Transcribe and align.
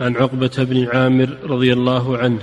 عن 0.00 0.16
عقبة 0.16 0.50
بن 0.58 0.88
عامر 0.88 1.38
رضي 1.44 1.72
الله 1.72 2.18
عنه 2.18 2.42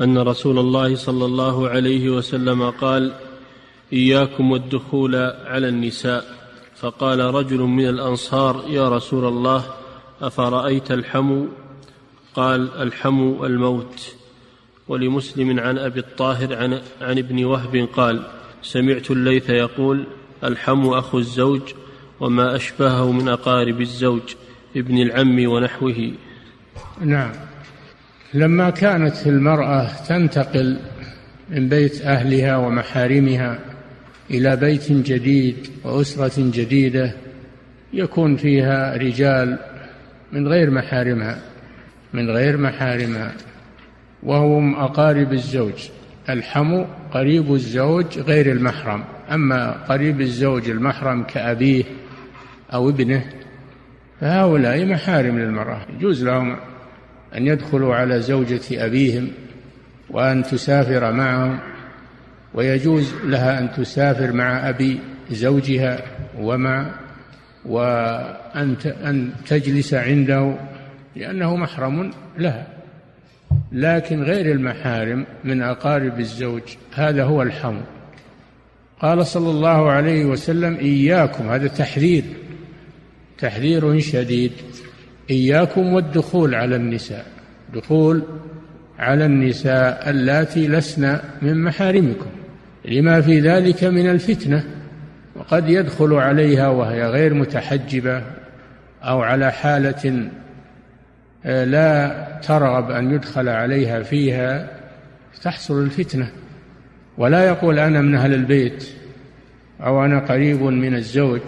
أن 0.00 0.18
رسول 0.18 0.58
الله 0.58 0.96
صلى 0.96 1.24
الله 1.24 1.68
عليه 1.68 2.10
وسلم 2.10 2.70
قال 2.70 3.12
إياكم 3.92 4.50
والدخول 4.50 5.14
على 5.44 5.68
النساء. 5.68 6.24
فقال 6.76 7.20
رجل 7.20 7.58
من 7.58 7.88
الأنصار 7.88 8.64
يا 8.68 8.88
رسول 8.88 9.24
الله 9.24 9.64
أفرأيت 10.22 10.90
الحمو 10.90 11.46
قال 12.34 12.70
الحمو 12.70 13.46
الموت. 13.46 14.14
ولمسلم 14.88 15.60
عن 15.60 15.78
أبي 15.78 16.00
الطاهر 16.00 16.56
عن, 16.56 16.80
عن 17.00 17.18
ابن 17.18 17.44
وهب 17.44 17.88
قال 17.96 18.22
سمعت 18.62 19.10
الليث 19.10 19.50
يقول 19.50 20.04
الحمو 20.44 20.98
أخو 20.98 21.18
الزوج 21.18 21.62
وما 22.20 22.56
أشبهه 22.56 23.12
من 23.12 23.28
أقارب 23.28 23.80
الزوج 23.80 24.34
ابن 24.76 24.98
العم 24.98 25.48
ونحوه. 25.48 26.12
نعم. 27.00 27.32
لما 28.34 28.70
كانت 28.70 29.26
المرأة 29.26 29.88
تنتقل 30.08 30.78
من 31.50 31.68
بيت 31.68 32.02
أهلها 32.02 32.56
ومحارمها 32.56 33.58
إلى 34.30 34.56
بيت 34.56 34.92
جديد 34.92 35.56
وأسرة 35.84 36.32
جديدة 36.36 37.14
يكون 37.92 38.36
فيها 38.36 38.96
رجال 38.96 39.58
من 40.32 40.48
غير 40.48 40.70
محارمها 40.70 41.38
من 42.12 42.30
غير 42.30 42.56
محارمها 42.56 43.32
وهم 44.22 44.74
أقارب 44.74 45.32
الزوج. 45.32 45.88
الحمو 46.28 46.86
قريب 47.12 47.54
الزوج 47.54 48.18
غير 48.18 48.52
المحرم. 48.52 49.04
أما 49.30 49.70
قريب 49.70 50.20
الزوج 50.20 50.70
المحرم 50.70 51.22
كأبيه 51.22 51.84
أو 52.72 52.88
ابنه 52.88 53.24
فهؤلاء 54.20 54.84
محارم 54.86 55.38
للمرأة. 55.38 55.86
يجوز 55.96 56.24
لهم 56.24 56.56
أن 57.36 57.46
يدخلوا 57.46 57.94
على 57.94 58.20
زوجة 58.20 58.86
أبيهم 58.86 59.28
وأن 60.10 60.42
تسافر 60.42 61.12
معهم 61.12 61.58
ويجوز 62.54 63.14
لها 63.24 63.58
أن 63.58 63.72
تسافر 63.72 64.32
مع 64.32 64.68
أبي 64.68 65.00
زوجها 65.30 65.98
ومع 66.38 66.90
وأن 67.64 68.76
أن 68.84 69.30
تجلس 69.46 69.94
عنده 69.94 70.54
لأنه 71.16 71.56
محرم 71.56 72.10
لها. 72.38 72.66
لكن 73.72 74.22
غير 74.22 74.52
المحارم 74.52 75.26
من 75.44 75.62
أقارب 75.62 76.20
الزوج 76.20 76.62
هذا 76.94 77.24
هو 77.24 77.42
الحمو. 77.42 77.80
قال 79.00 79.26
صلى 79.26 79.50
الله 79.50 79.90
عليه 79.90 80.24
وسلم 80.24 80.74
إياكم. 80.74 81.48
هذا 81.48 81.68
تحذير. 81.68 82.24
تحذير 83.44 84.00
شديد. 84.00 84.52
إياكم 85.30 85.92
والدخول 85.92 86.54
على 86.54 86.76
النساء. 86.76 87.26
دخول 87.74 88.22
على 88.98 89.26
النساء 89.26 90.10
اللاتي 90.10 90.68
لسن 90.68 91.18
من 91.42 91.64
محارمكم. 91.64 92.30
لما 92.84 93.20
في 93.20 93.40
ذلك 93.40 93.84
من 93.84 94.10
الفتنة. 94.10 94.64
وقد 95.36 95.68
يدخل 95.68 96.14
عليها 96.14 96.68
وهي 96.68 97.06
غير 97.06 97.34
متحجبة 97.34 98.22
أو 99.02 99.22
على 99.22 99.52
حالة 99.52 100.28
آه، 101.44 101.64
لا 101.64 102.26
ترغب 102.42 102.90
أن 102.90 103.14
يدخل 103.14 103.48
عليها 103.48 104.02
فيها 104.02 104.70
تحصل 105.42 105.82
الفتنة. 105.82 106.30
ولا 107.18 107.44
يقول 107.44 107.78
أنا 107.78 108.00
من 108.00 108.14
أهل 108.14 108.34
البيت 108.34 108.88
أو 109.80 110.04
أنا 110.04 110.18
قريب 110.18 110.62
من 110.62 110.94
الزوج. 110.94 111.40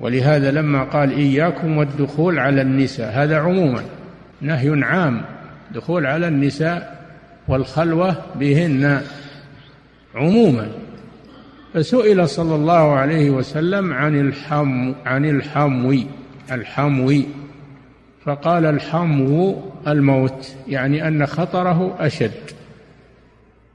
ولهذا 0.00 0.50
لما 0.50 0.84
قال 0.84 1.12
إياكم 1.12 1.76
والدخول 1.78 2.38
على 2.38 2.62
النساء 2.62 3.12
هذا 3.12 3.38
عموما 3.38 3.82
نهي 4.40 4.84
عام 4.84 5.22
دخول 5.74 6.06
على 6.06 6.28
النساء 6.28 7.06
والخلوة 7.48 8.16
بهن 8.34 9.02
عموما. 10.14 10.68
فسئل 11.74 12.28
صلى 12.28 12.54
الله 12.54 12.92
عليه 12.92 13.30
وسلم 13.30 13.92
عن 13.92 14.20
الحم 14.20 14.92
عن 15.06 15.24
الحمو 15.24 15.94
الحمو. 16.52 17.12
فقال 18.24 18.66
الحمو 18.66 19.62
الموت 19.88 20.54
يعني 20.68 21.08
أن 21.08 21.26
خطره 21.26 21.96
أشد 21.98 22.50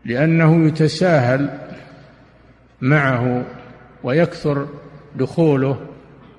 لأنه 0.06 0.68
يتساهل 0.68 1.50
معه 2.82 3.44
ويكثر 4.04 4.68
دخوله 5.16 5.80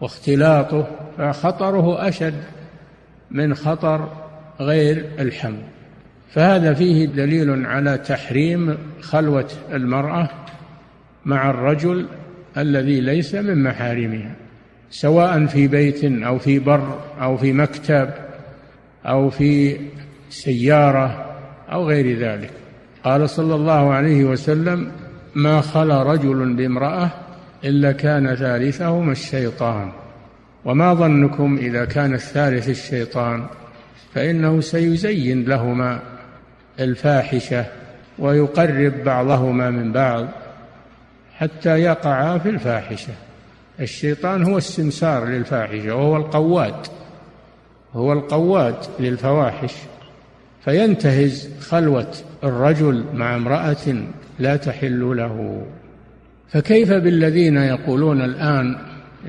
واختلاطه 0.00 0.86
فخطره 1.18 2.08
أشد 2.08 2.34
من 3.30 3.54
خطر 3.54 4.08
غير 4.60 5.06
الحمل 5.18 5.62
فهذا 6.32 6.74
فيه 6.74 7.06
دليل 7.06 7.66
على 7.66 7.98
تحريم 7.98 8.78
خلوة 9.00 9.48
المرأة 9.72 10.28
مع 11.24 11.50
الرجل 11.50 12.06
الذي 12.56 13.00
ليس 13.00 13.34
من 13.34 13.62
محارمها 13.62 14.34
سواء 14.90 15.46
في 15.46 15.68
بيت 15.68 16.04
أو 16.04 16.38
في 16.38 16.58
بر 16.58 16.98
أو 17.20 17.36
في 17.36 17.52
مكتب 17.52 18.10
أو 19.06 19.30
في 19.30 19.76
سيارة 20.30 21.36
أو 21.72 21.88
غير 21.88 22.18
ذلك. 22.18 22.50
قال 23.04 23.30
صلى 23.30 23.54
الله 23.54 23.92
عليه 23.92 24.24
وسلم 24.24 24.90
ما 25.34 25.60
خلا 25.60 26.02
رجل 26.02 26.54
بامرأة 26.54 27.10
إلا 27.66 27.92
كان 27.92 28.34
ثالثهما 28.34 29.12
الشيطان. 29.12 29.92
وما 30.64 30.94
ظنكم 30.94 31.56
إذا 31.56 31.84
كان 31.84 32.14
الثالث 32.14 32.68
الشيطان 32.68 33.46
فإنه 34.14 34.60
سيزين 34.60 35.44
لهما 35.44 36.00
الفاحشة 36.80 37.64
ويقرب 38.18 39.04
بعضهما 39.04 39.70
من 39.70 39.92
بعض 39.92 40.26
حتى 41.34 41.80
يقعا 41.80 42.38
في 42.38 42.48
الفاحشة. 42.48 43.12
الشيطان 43.80 44.42
هو 44.42 44.58
السمسار 44.58 45.24
للفاحشة 45.24 45.94
وهو 45.94 46.16
القواد 46.16 46.86
هو 47.94 48.12
القواد 48.12 48.76
للفواحش. 49.00 49.74
فينتهز 50.64 51.50
خلوة 51.60 52.12
الرجل 52.44 53.04
مع 53.14 53.36
امرأة 53.36 53.96
لا 54.38 54.56
تحل 54.56 55.16
له. 55.16 55.66
فكيف 56.52 56.92
بالذين 56.92 57.56
يقولون 57.56 58.22
الآن 58.22 58.76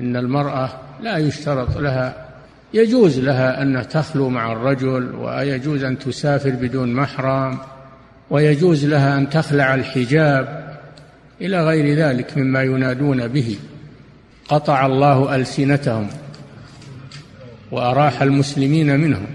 إن 0.00 0.16
المرأة 0.16 0.70
لا 1.02 1.16
يشترط 1.16 1.76
لها 1.76 2.28
يجوز 2.74 3.18
لها 3.18 3.62
أن 3.62 3.88
تخلو 3.88 4.28
مع 4.28 4.52
الرجل 4.52 5.14
ويجوز 5.14 5.84
أن 5.84 5.98
تسافر 5.98 6.50
بدون 6.50 6.92
محرم 6.92 7.58
ويجوز 8.30 8.84
لها 8.84 9.18
أن 9.18 9.30
تخلع 9.30 9.74
الحجاب 9.74 10.74
إلى 11.40 11.64
غير 11.64 11.96
ذلك 11.96 12.38
مما 12.38 12.62
ينادون 12.62 13.28
به. 13.28 13.58
قطع 14.48 14.86
الله 14.86 15.36
ألسنتهم 15.36 16.08
وأراح 17.70 18.22
المسلمين 18.22 19.00
منهم. 19.00 19.26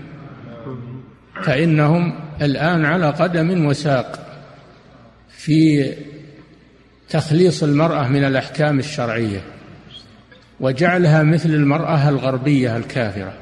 فإنهم 1.44 2.14
الآن 2.42 2.86
على 2.86 3.10
قدم 3.10 3.66
وساق 3.66 4.20
في 5.30 5.92
تخليص 7.10 7.64
المرأة 7.64 8.08
من 8.08 8.24
الأحكام 8.24 8.80
الشرعية 8.80 9.42
وجعلها 10.60 11.24
مثل 11.24 11.50
المرأة 11.50 12.10
الغربية 12.10 12.78
الكافرة. 12.78 13.34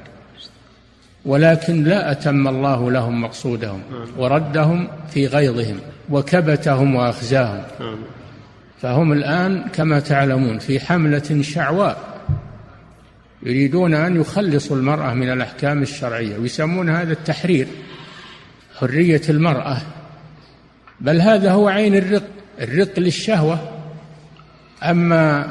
ولكن 1.25 1.83
لا 1.83 2.11
أتم 2.11 2.47
الله 2.47 2.91
لهم 2.91 3.21
مقصودهم 3.21 3.81
وردهم 4.17 4.87
في 5.09 5.27
غيظهم 5.27 5.79
وكبتهم 6.09 6.95
وأخزاهم. 6.95 7.63
فهم 8.81 9.11
الآن 9.11 9.63
كما 9.73 9.99
تعلمون 9.99 10.59
في 10.59 10.79
حملة 10.79 11.41
شعواء 11.41 11.97
يريدون 13.43 13.93
أن 13.93 14.21
يخلصوا 14.21 14.75
المرأة 14.75 15.13
من 15.13 15.31
الأحكام 15.31 15.81
الشرعية 15.81 16.37
ويسمون 16.37 16.89
هذا 16.89 17.13
التحرير 17.13 17.67
حرية 18.79 19.21
المرأة. 19.29 19.77
بل 20.99 21.21
هذا 21.21 21.51
هو 21.51 21.67
عين 21.67 21.95
الرق. 21.95 22.23
الرق 22.61 22.99
للشهوة 22.99 23.59
أما 24.83 25.47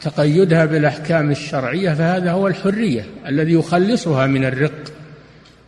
تقيدها 0.00 0.64
بالأحكام 0.64 1.30
الشرعية 1.30 1.94
فهذا 1.94 2.32
هو 2.32 2.48
الحرية 2.48 3.04
الذي 3.26 3.52
يخلصها 3.52 4.26
من 4.26 4.44
الرق 4.44 4.92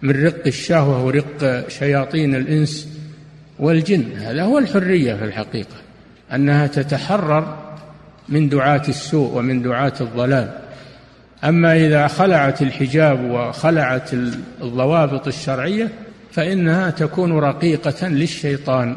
من 0.03 0.25
رق 0.25 0.47
الشهوة 0.47 1.05
ورق 1.05 1.69
شياطين 1.69 2.35
الإنس 2.35 2.89
والجن. 3.59 4.05
هذا 4.17 4.43
هو 4.43 4.59
الحرية 4.59 5.15
في 5.15 5.25
الحقيقة 5.25 5.77
أنها 6.33 6.67
تتحرر 6.67 7.59
من 8.29 8.49
دعاة 8.49 8.83
السوء 8.89 9.39
ومن 9.39 9.63
دعاة 9.63 9.93
الضلال. 10.01 10.59
أما 11.45 11.77
إذا 11.77 12.07
خلعت 12.07 12.63
الحجاب 12.63 13.31
وخلعت 13.31 14.15
الضوابط 14.63 15.27
الشرعية 15.27 15.89
فإنها 16.31 16.91
تكون 16.91 17.33
رقيقة 17.39 18.09
للشيطان. 18.09 18.97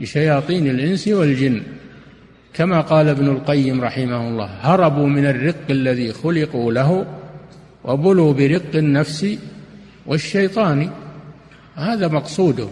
لشياطين 0.00 0.66
الإنس 0.66 1.08
والجن. 1.08 1.62
كما 2.54 2.80
قال 2.80 3.08
ابن 3.08 3.28
القيم 3.28 3.80
رحمه 3.80 4.28
الله 4.28 4.50
هربوا 4.60 5.06
من 5.06 5.26
الرق 5.26 5.70
الذي 5.70 6.12
خلقوا 6.12 6.72
له 6.72 7.06
وبلوا 7.84 8.32
برق 8.32 8.74
النفس 8.74 9.38
والشيطاني 10.06 10.90
هذا 11.74 12.08
مقصوده. 12.08 12.68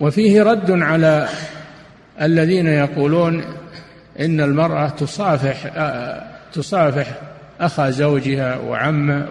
وفيه 0.00 0.42
رد 0.42 0.70
على 0.70 1.28
الذين 2.22 2.66
يقولون 2.66 3.44
إن 4.20 4.40
المرأة 4.40 4.88
تصافح 4.88 5.66
تصافح 6.52 7.20
أخا 7.60 7.90
زوجها 7.90 8.56
وعمه 8.56 9.26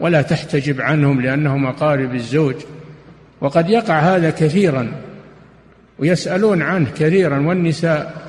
ولا 0.00 0.22
تحتجب 0.22 0.80
عنهم 0.80 1.20
لأنهم 1.20 1.66
أقارب 1.66 2.14
الزوج. 2.14 2.54
وقد 3.40 3.70
يقع 3.70 3.98
هذا 3.98 4.30
كثيرا. 4.30 4.92
ويسألون 5.98 6.62
عنه 6.62 6.90
كثيرا 6.90 7.40
والنساء 7.40 8.24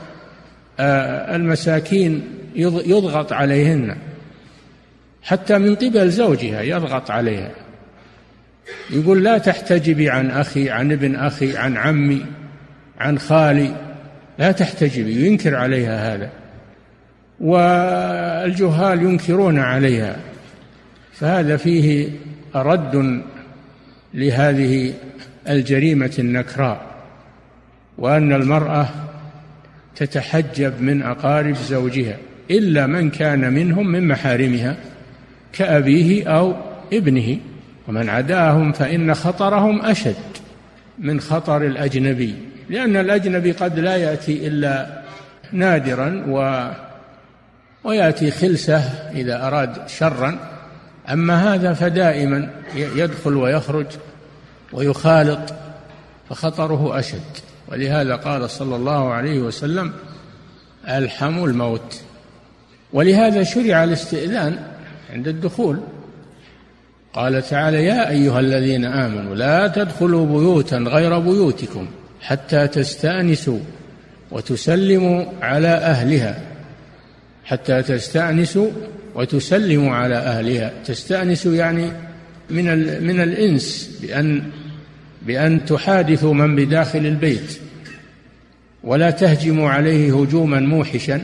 آه، 0.79 1.35
المساكين 1.35 2.23
يضغط 2.55 3.33
عليهن. 3.33 3.95
حتى 5.23 5.57
من 5.57 5.75
قبل 5.75 6.09
زوجها 6.09 6.61
يضغط 6.61 7.11
عليها. 7.11 7.51
يقول 8.89 9.23
لا 9.23 9.37
تحتجبي 9.37 10.09
عن 10.09 10.31
أخي 10.31 10.69
عن 10.69 10.91
ابن 10.91 11.15
أخي 11.15 11.57
عن 11.57 11.77
عمي 11.77 12.25
عن 12.99 13.19
خالي. 13.19 13.75
لا 14.39 14.51
تحتجبي 14.51 15.25
ينكر 15.25 15.55
عليها 15.55 16.15
هذا. 16.15 16.29
والجهال 17.39 19.01
ينكرون 19.01 19.59
عليها. 19.59 20.15
فهذا 21.13 21.57
فيه 21.57 22.09
رد 22.55 23.21
لهذه 24.13 24.93
الجريمة 25.49 26.13
النكراء. 26.19 26.94
وأن 27.97 28.33
المرأة 28.33 28.87
تتحجب 29.95 30.81
من 30.81 31.03
أقارب 31.03 31.55
زوجها 31.55 32.17
إلا 32.51 32.87
من 32.87 33.09
كان 33.09 33.53
منهم 33.53 33.87
من 33.87 34.07
محارمها 34.07 34.77
كأبيه 35.53 36.29
أو 36.29 36.55
ابنه. 36.93 37.37
ومن 37.87 38.09
عداهم 38.09 38.71
فإن 38.71 39.13
خطرهم 39.13 39.81
أشد 39.81 40.15
من 40.99 41.21
خطر 41.21 41.61
الأجنبي 41.61 42.35
لأن 42.69 42.95
الأجنبي 42.95 43.51
قد 43.51 43.79
لا 43.79 43.95
يأتي 43.95 44.47
إلا 44.47 45.01
نادرا 45.51 46.23
و 46.27 46.69
ويأتي 47.83 48.31
خلسة 48.31 48.79
إذا 49.15 49.47
أراد 49.47 49.87
شرا. 49.87 50.39
أما 51.11 51.53
هذا 51.53 51.73
فدائما 51.73 52.49
يدخل 52.75 53.35
ويخرج 53.35 53.85
ويخالط 54.73 55.53
فخطره 56.29 56.99
أشد. 56.99 57.44
ولهذا 57.71 58.15
قال 58.15 58.49
صلى 58.49 58.75
الله 58.75 59.13
عليه 59.13 59.39
وسلم 59.39 59.93
ألحم 60.87 61.43
الموت. 61.43 62.01
ولهذا 62.93 63.43
شرع 63.43 63.83
الاستئذان 63.83 64.59
عند 65.13 65.27
الدخول. 65.27 65.79
قال 67.13 67.41
تعالى 67.41 67.85
يا 67.85 68.09
أيها 68.09 68.39
الذين 68.39 68.85
آمنوا 68.85 69.35
لا 69.35 69.67
تدخلوا 69.67 70.25
بيوتا 70.25 70.77
غير 70.77 71.19
بيوتكم 71.19 71.87
حتى 72.21 72.67
تستأنسوا 72.67 73.59
وتسلموا 74.31 75.25
على 75.41 75.67
أهلها. 75.67 76.41
حتى 77.45 77.81
تستأنسوا 77.81 78.69
وتسلموا 79.15 79.95
على 79.95 80.15
أهلها. 80.15 80.71
تستأنسوا 80.85 81.53
يعني 81.53 81.91
من 82.49 82.65
من 83.03 83.21
الإنس 83.21 83.99
بأن 84.01 84.43
بأن 85.25 85.65
تحادثوا 85.65 86.33
من 86.33 86.55
بداخل 86.55 87.05
البيت 87.05 87.59
ولا 88.83 89.11
تهجموا 89.11 89.69
عليه 89.69 90.21
هجوما 90.21 90.59
موحشا 90.59 91.21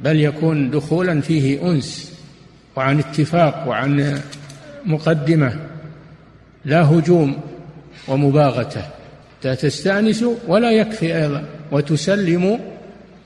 بل 0.00 0.20
يكون 0.20 0.70
دخولا 0.70 1.20
فيه 1.20 1.70
أنس 1.70 2.12
وعن 2.76 2.98
اتفاق 2.98 3.68
وعن 3.68 4.20
مقدمة 4.86 5.56
لا 6.64 6.82
هجوم 6.82 7.40
ومباغتة. 8.08 8.82
تستأنسوا 9.42 10.34
ولا 10.48 10.70
يكفي 10.70 11.16
أيضا 11.16 11.44
وتسلموا 11.72 12.58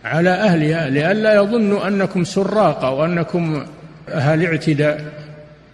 على 0.04 0.30
أهلها 0.30 0.90
لئلا 0.90 1.34
يظنوا 1.34 1.88
أنكم 1.88 2.24
سراقة 2.24 2.90
وأنكم 2.90 3.64
أهل 4.08 4.46
اعتداء 4.46 5.12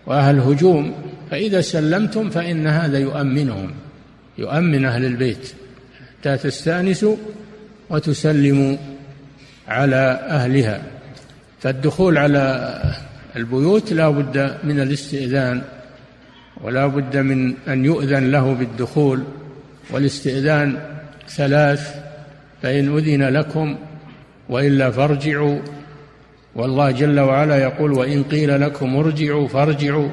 وأهل 0.06 0.38
هجوم. 0.38 0.92
فإذا 1.30 1.60
سلمتم 1.60 2.30
فإن 2.30 2.66
هذا 2.66 2.98
يؤمنهم. 2.98 3.70
يؤمن 4.38 4.84
أهل 4.84 5.04
البيت. 5.04 5.54
حتى 6.20 6.36
تستأنسوا 6.36 7.16
وتسلموا 7.90 8.76
على 9.68 10.20
أهلها. 10.28 10.82
فالدخول 11.60 12.18
على 12.18 12.82
البيوت 13.36 13.92
لا 13.92 14.08
بد 14.08 14.56
من 14.64 14.80
الاستئذان 14.80 15.62
ولا 16.60 16.86
بد 16.86 17.16
من 17.16 17.54
أن 17.68 17.84
يؤذن 17.84 18.30
له 18.30 18.54
بالدخول. 18.54 19.22
والاستئذان 19.90 20.78
ثلاث 21.28 21.94
فإن 22.62 22.96
أذن 22.96 23.22
لكم 23.22 23.76
وإلا 24.48 24.90
فارجعوا. 24.90 25.58
والله 26.54 26.90
جل 26.90 27.20
وعلا 27.20 27.56
يقول 27.56 27.92
وإن 27.92 28.22
قيل 28.22 28.60
لكم 28.60 28.96
ارجعوا 28.96 29.48
فارجعوا 29.48 30.08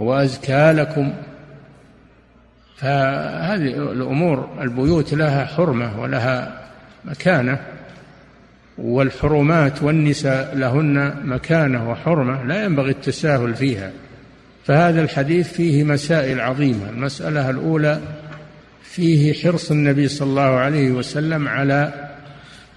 هو 0.00 0.14
أزكى 0.14 0.72
لكم 0.72 1.12
فهذه 2.80 3.92
الأمور 3.92 4.48
البيوت 4.60 5.14
لها 5.14 5.44
حرمة 5.44 6.00
ولها 6.00 6.60
مكانة 7.04 7.58
والحرمات 8.78 9.82
والنساء 9.82 10.56
لهن 10.56 11.14
مكانة 11.24 11.90
وحرمة 11.90 12.44
لا 12.44 12.64
ينبغي 12.64 12.90
التساهل 12.90 13.54
فيها. 13.54 13.90
فهذا 14.66 15.02
الحديث 15.02 15.52
فيه 15.52 15.84
مسائل 15.84 16.40
عظيمة. 16.40 16.90
المسألة 16.90 17.50
الأولى 17.50 18.00
فيه 18.82 19.32
حرص 19.32 19.70
النبي 19.70 20.08
صلى 20.08 20.28
الله 20.28 20.42
عليه 20.42 20.90
وسلم 20.90 21.48
على 21.48 22.08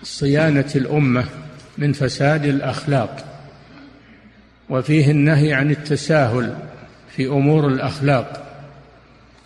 صيانة 0.03 0.71
الأمة 0.75 1.25
من 1.77 1.93
فساد 1.93 2.45
الأخلاق 2.45 3.25
وفيه 4.69 5.11
النهي 5.11 5.53
عن 5.53 5.71
التساهل 5.71 6.55
في 7.15 7.27
أمور 7.27 7.67
الأخلاق. 7.67 8.42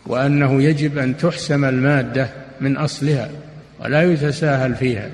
وأنه 0.07 0.61
يجب 0.63 0.97
أن 0.97 1.17
تحسم 1.17 1.65
المادة 1.65 2.29
من 2.61 2.77
أصلها 2.77 3.29
ولا 3.79 4.03
يتساهل 4.03 4.75
فيها 4.75 5.09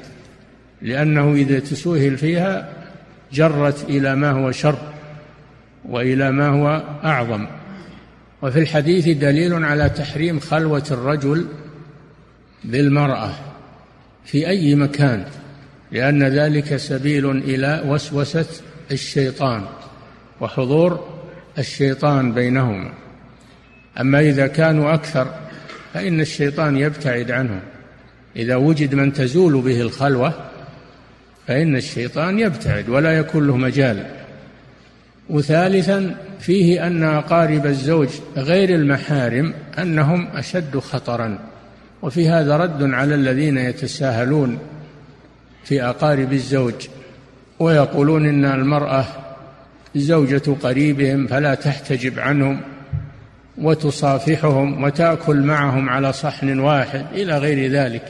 لأنه 0.82 1.34
إذا 1.34 1.60
تسوهل 1.60 2.18
فيها 2.18 2.70
جرت 3.34 3.90
إلى 3.90 4.16
ما 4.16 4.32
هو 4.32 4.52
شر 4.52 4.94
وإلى 5.86 6.32
ما 6.32 6.48
هو 6.48 6.84
أعظم. 7.04 7.48
وفي 8.42 8.60
الحديث 8.60 9.08
دليل 9.08 9.64
على 9.64 9.90
تحريم 9.90 10.40
خلوة 10.40 10.84
الرجل 10.92 11.46
بالمرأة 12.64 13.32
في 14.26 14.48
أي 14.48 14.76
مكان 14.76 15.26
لأن 15.92 16.24
ذلك 16.24 16.76
سبيل 16.76 17.32
إلى 17.32 17.84
وسوسة 17.86 18.46
الشيطان 18.92 19.64
وحضور 20.42 21.10
الشيطان 21.58 22.34
بينهما. 22.34 22.94
أما 24.00 24.20
إذا 24.20 24.48
كانوا 24.48 24.94
أكثر 24.94 25.28
فإن 25.94 26.22
الشيطان 26.22 26.78
يبتعد 26.78 27.32
عنهم. 27.32 27.60
إذا 28.36 28.56
وجد 28.56 28.96
من 28.96 29.14
تزول 29.14 29.62
به 29.62 29.82
الخلوة 29.82 30.34
فإن 31.48 31.76
الشيطان 31.76 32.40
يبتعد 32.40 32.90
ولا 32.90 33.18
يكون 33.18 33.48
له 33.48 33.58
مجال. 33.58 34.06
وثالثا 35.30 36.16
فيه 36.40 36.88
أن 36.88 37.04
أقارب 37.04 37.66
الزوج 37.66 38.10
غير 38.38 38.70
المحارم 38.70 39.54
أنهم 39.80 40.28
أشد 40.36 40.78
خطرا. 40.78 41.40
وفي 42.02 42.30
هذا 42.30 42.58
رد 42.58 42.84
على 42.84 43.16
الذين 43.16 43.58
يتساهلون 43.58 44.60
في 45.64 45.84
أقارب 45.84 46.34
الزوج 46.34 46.88
ويقولون 47.60 48.26
إن 48.26 48.46
المرأة 48.46 49.06
زوجة 49.96 50.56
قريبهم 50.64 51.28
فلا 51.28 51.56
تحتجب 51.56 52.20
عنهم. 52.20 52.62
وتصافحهم 53.58 54.84
وتأكل 54.84 55.42
معهم 55.42 55.90
على 55.90 56.14
صحن 56.14 56.60
واحد 56.60 57.06
إلى 57.14 57.38
غير 57.38 57.72
ذلك. 57.72 58.04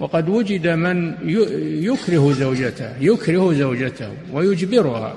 وقد 0.00 0.28
وجد 0.28 0.68
من 0.68 1.14
يكره 1.82 2.32
زوجته 2.32 2.90
يكره 3.00 3.52
زوجته 3.52 4.08
ويجبرها 4.32 5.14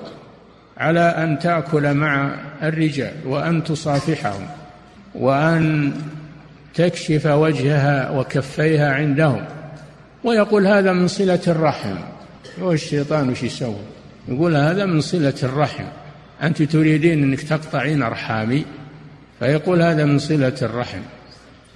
على 0.77 0.99
أن 0.99 1.39
تأكل 1.39 1.93
مع 1.93 2.35
الرجال 2.63 3.13
وأن 3.25 3.63
تصافحهم 3.63 4.47
وأن 5.15 5.91
تكشف 6.73 7.25
وجهها 7.25 8.09
وكفيها 8.09 8.93
عندهم. 8.93 9.45
ويقول 10.23 10.67
هذا 10.67 10.93
من 10.93 11.07
صلة 11.07 11.41
الرحم. 11.47 11.95
والشيطان 12.61 13.29
وش 13.29 13.43
يسوي؟ 13.43 13.75
يقول 14.27 14.55
هذا 14.55 14.85
من 14.85 15.01
صلة 15.01 15.33
الرحم. 15.43 15.85
أنت 16.43 16.63
تريدين 16.63 17.23
أنك 17.23 17.41
تقطعين 17.41 18.03
أرحامي؟ 18.03 18.65
فيقول 19.39 19.81
هذا 19.81 20.05
من 20.05 20.19
صلة 20.19 20.55
الرحم. 20.61 21.01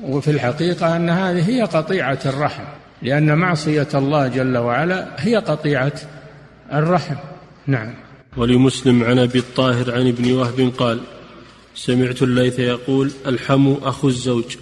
وفي 0.03 0.32
الحقيقة 0.32 0.96
أن 0.96 1.10
هذه 1.10 1.50
هي 1.50 1.62
قطيعة 1.62 2.20
الرحم 2.25 2.63
لأن 3.01 3.38
معصية 3.38 3.88
الله 3.94 4.27
جل 4.27 4.58
وعلا 4.58 5.08
هي 5.18 5.36
قطيعة 5.36 5.94
الرحم. 6.74 7.15
نعم. 7.68 7.94
ولمسلم 8.38 9.03
عن 9.03 9.20
أبي 9.20 9.39
الطاهر 9.39 9.96
عن 9.96 10.08
ابن 10.08 10.32
وهب 10.32 10.72
قال 10.77 11.00
سمعت 11.75 12.22
الليث 12.22 12.60
يقول 12.60 13.12
ألحم 13.27 13.74
أخو 13.84 14.08
الزوج 14.08 14.58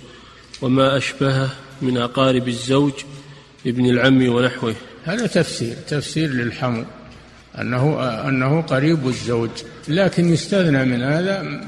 وما 0.62 0.98
أشبهه 0.98 1.50
من 1.82 1.98
أقارب 1.98 2.48
الزوج 2.48 2.94
ابن 3.66 3.86
العم 3.86 4.30
ونحوه. 4.30 4.76
هذا 5.06 5.28
تفسير 5.28 5.76
تفسير 5.88 6.30
للحم 6.30 6.84
أنه 7.62 8.04
أنه 8.28 8.62
قريب 8.62 9.08
الزوج 9.08 9.50
لكن 9.88 10.34
يستثنى 10.34 10.86
من 10.86 11.02
هذا 11.02 11.62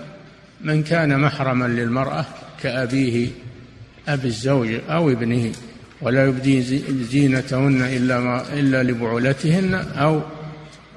من 0.64 0.84
كان 0.84 1.20
محرما 1.20 1.66
للمرأة 1.66 2.26
كأبيه 2.64 3.28
أبي 4.08 4.28
الزوج 4.28 4.80
أو 4.90 5.10
ابنه 5.10 5.52
ولا 6.02 6.26
يبدي 6.26 6.62
زينتهن 7.04 7.82
إلا 7.82 8.20
ما 8.20 8.54
إلا 8.54 8.84
لبعولتهن 8.84 9.74
أو 9.74 10.22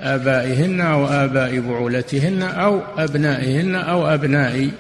آبائهن 0.01 0.81
أو 0.81 1.07
آباء 1.07 1.61
بعولتهن 1.61 2.43
أو 2.43 2.83
أبنائهن 2.99 3.75
أو 3.75 4.07
أبناء 4.07 4.71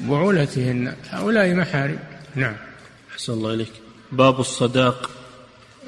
بعولتهن. 0.00 0.92
هؤلاء 1.10 1.54
محارم. 1.54 1.98
نعم. 2.34 2.54
أحسن 3.12 3.32
الله 3.32 3.54
إليك. 3.54 3.72
باب 4.12 4.40
الصداق. 4.40 5.10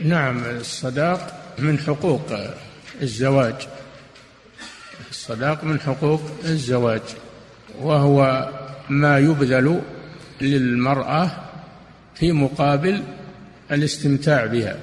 نعم 0.01 0.45
الصداق 0.45 1.55
من 1.59 1.79
حقوق 1.79 2.33
الزواج. 3.03 3.55
الصداق 5.11 5.65
من 5.65 5.81
حقوق 5.81 6.21
الزواج. 6.45 7.03
وهو 7.83 8.49
ما 8.89 9.19
يبذل 9.19 9.81
للمرأة 10.41 11.31
في 12.15 12.33
مقابل 12.33 13.03
الاستمتاع 13.73 14.47
بها. 14.47 14.77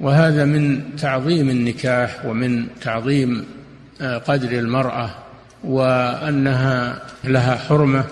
وهذا 0.00 0.44
من 0.44 0.96
تعظيم 0.96 1.50
النكاح 1.50 2.26
ومن 2.26 2.66
تعظيم 2.80 3.44
آه، 4.00 4.18
قدر 4.18 4.52
المرأة 4.52 5.10
وأنها 5.64 7.02
لها 7.24 7.56
حرمة 7.56 8.04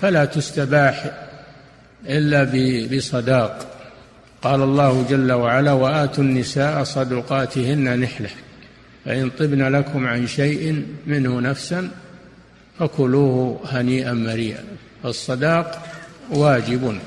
فلا 0.00 0.24
تستباح 0.24 1.10
إلا 2.08 2.44
بصداق. 2.96 3.72
قال 4.42 4.62
الله 4.62 5.06
جل 5.10 5.32
وعلا 5.32 5.72
وآتوا 5.72 6.24
النساء 6.24 6.84
صدقاتهن 6.84 8.00
نحلة 8.00 8.30
فإن 9.04 9.30
طبن 9.30 9.62
لكم 9.62 10.06
عن 10.06 10.26
شيء 10.26 10.86
منه 11.06 11.40
نفسا 11.40 11.90
فكلوه 12.78 13.60
هنيئا 13.66 14.12
مريئا. 14.12 14.64
فالصداق 15.02 15.86
واجب 16.30 16.98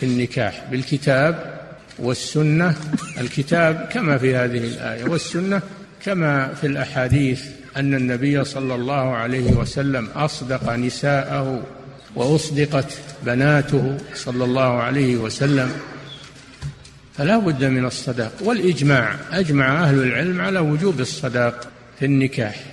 في 0.00 0.06
النكاح 0.06 0.64
بالكتاب 0.70 1.60
والسنة. 1.98 2.76
الكتاب 3.20 3.88
كما 3.92 4.18
في 4.18 4.36
هذه 4.36 4.58
الآية 4.58 5.04
والسنة 5.04 5.62
كما 6.04 6.54
في 6.54 6.66
الأحاديث 6.66 7.44
أن 7.76 7.94
النبي 7.94 8.44
صلى 8.44 8.74
الله 8.74 9.14
عليه 9.14 9.52
وسلم 9.52 10.08
أصدق 10.16 10.72
نساءه 10.72 11.62
وأصدقت 12.14 12.98
بناته 13.26 13.96
صلى 14.14 14.44
الله 14.44 14.82
عليه 14.82 15.16
وسلم. 15.16 15.72
فلا 17.16 17.38
بد 17.38 17.64
من 17.64 17.84
الصداق. 17.84 18.32
والإجماع 18.44 19.14
أجمع 19.32 19.84
أهل 19.84 20.02
العلم 20.02 20.40
على 20.40 20.58
وجوب 20.58 21.00
الصداق 21.00 21.68
في 21.98 22.04
النكاح 22.04 22.64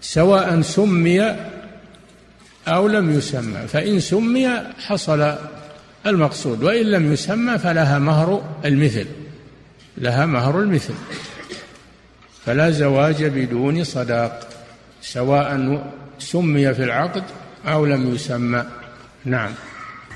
سواء 0.00 0.60
سمي 0.60 1.36
أو 2.68 2.88
لم 2.88 3.18
يسمى 3.18 3.66
فإن 3.68 4.00
سمي 4.00 4.48
حصل 4.78 5.34
المقصود 6.06 6.62
وإن 6.62 6.86
لم 6.86 7.12
يسمى 7.12 7.58
فلها 7.58 7.98
مهر 7.98 8.42
المثل 8.64 9.06
لها 9.98 10.26
مهر 10.26 10.60
المثل 10.60 10.94
فلا 12.44 12.70
زواج 12.70 13.24
بدون 13.24 13.84
صداق 13.84 14.48
سواء 15.02 15.82
سمي 16.18 16.74
في 16.74 16.84
العقد 16.84 17.22
أو 17.66 17.86
لم 17.86 18.14
يسمى. 18.14 18.64
نعم. 19.24 19.50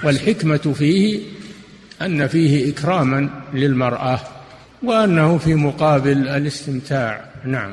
والحكمة 0.05 0.75
فيه 0.79 1.21
أن 2.03 2.27
فيه 2.27 2.73
إكراما 2.73 3.31
للمرأة 3.55 4.21
وأنه 4.83 5.39
في 5.39 5.55
مقابل 5.55 6.29
الاستمتاع. 6.29 7.25
نعم. 7.45 7.73